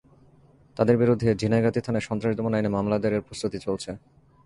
তাঁদের 0.77 0.95
বিরুদ্ধে 1.01 1.29
ঝিনাইগাতী 1.41 1.79
থানায় 1.85 2.05
সন্ত্রাস 2.07 2.33
দমন 2.37 2.53
আইনে 2.55 2.69
মামলা 2.75 2.97
দায়েরের 2.99 3.25
প্রস্তুতি 3.27 3.57
চলছে। 3.65 3.91